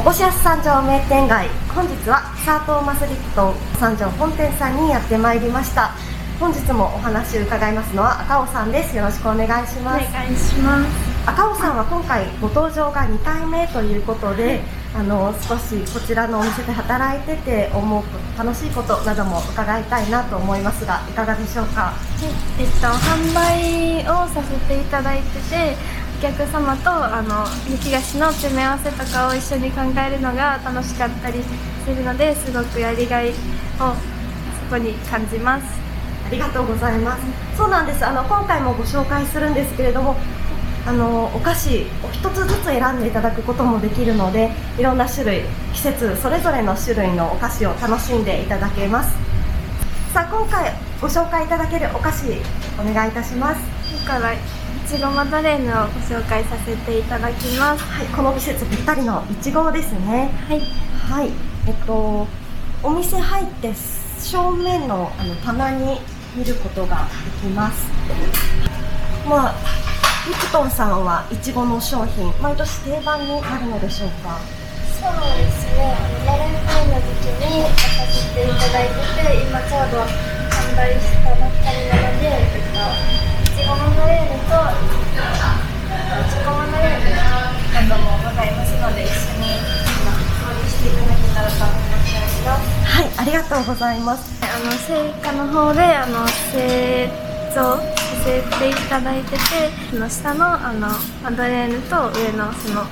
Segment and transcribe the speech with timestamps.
[0.00, 1.46] おこしやす三条名店街。
[1.74, 5.90] 本日はサートーマスリプトン三条本店さんにやってまいりました。
[6.40, 8.96] 本日もお話を伺いますのは赤尾さんです。
[8.96, 10.10] よろしくお願いしおます。
[10.10, 10.88] 願いします。
[11.28, 14.62] 赤尾さんは今回ご登場が2回目ということで、
[14.96, 18.02] あの少しこちらのお店で働いてて思う
[18.38, 21.92] 楽しいことなども伺いたいなと思いますがいかがでしょうか？
[22.58, 33.36] えっと販売をさせていただいててお客様とあの焼き菓子の詰め合わせとかを一緒に考えるのが楽しかったりするのですごくやりがいをそ
[34.68, 35.80] こに感じます。
[36.26, 37.22] ありがとうございます。
[37.56, 38.06] そうなんです。
[38.06, 40.14] あの今回もご紹介するんですけれども
[40.86, 45.42] あのお菓子を一つずつ選んでいただくこともできるのでいろんな種類
[45.72, 49.14] 季節それぞれの種類のお菓子を楽しんでいただけます。
[50.12, 52.26] さあ今回ご紹介いただけるお菓子
[52.80, 53.60] お願いいたします。
[53.94, 54.38] 今からい
[54.88, 57.84] ちごマドレーヌをご紹介させていただきます。
[57.84, 60.30] はいこの季節ぴったりのいちごですね。
[60.48, 60.60] はい。
[60.60, 61.30] はい。
[61.68, 62.26] えっと
[62.82, 63.72] お店入って
[64.18, 66.00] 正面のあの棚に
[66.34, 67.06] 見ることが
[67.42, 67.86] できます。
[69.28, 69.54] まあ
[70.26, 74.40] リプトンさんはいちごの商品毎年定番になるのでしょうか？
[75.00, 76.19] そうですね
[93.30, 94.40] りがとうございます。
[94.42, 97.08] あの製菓の方であの製
[97.54, 97.82] 造さ
[98.24, 99.38] せていただいてて
[99.92, 100.88] あの下のあの
[101.22, 102.82] マドレーヌと上のその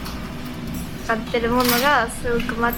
[1.04, 2.72] 使ってるものがすごくマッ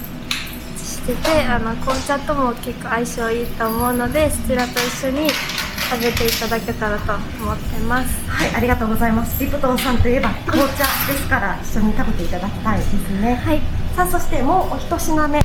[0.75, 8.27] チしててあの紅茶とも結構相性いいと思うのでそちらと一緒に食べていただけたらと思ってます。
[8.27, 9.39] はいありがとうございます。
[9.43, 13.35] リプトンさんといえば紅茶ですから一緒に食べていただきたいですね。
[13.35, 13.61] はい。
[13.95, 15.39] さあそしてもうお一品目。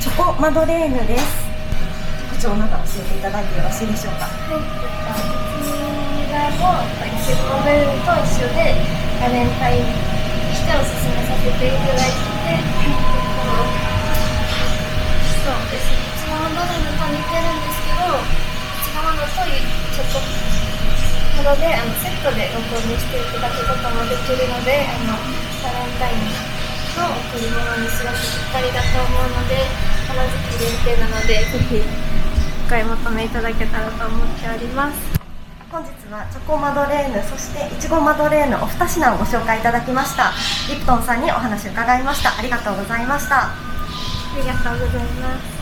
[0.00, 1.47] チョコマドレーヌです
[2.38, 4.30] 特徴など教えていただいてよろしいでしょうか？
[4.30, 8.78] はい、こちらもいちごベルと一緒で
[9.18, 9.90] バレンタインと
[10.54, 12.62] しておすすめさせていただいてて、
[15.42, 15.90] そうです。
[15.90, 18.30] ね、いちごマドレーヌと似てるんですけど、い
[18.86, 20.22] ちごマドとチョコ
[21.42, 25.18] などであのセットでご購入していただくこともできるので、あの
[25.66, 26.22] バレンタイン
[27.02, 29.58] の贈り物にすごくぴったりだと思うので、
[30.06, 30.22] この
[30.54, 31.82] 時期限定なので、ぜひ
[32.68, 35.18] お買い求めいただけたらと思っております。
[35.70, 40.32] 本日はチョコマドレーヌそしていちごマドレーヌお二品をご紹介いただきました
[40.68, 43.54] リプトンさんにお話を伺いましたありがとうございましたあ
[44.36, 45.57] りがとうございます。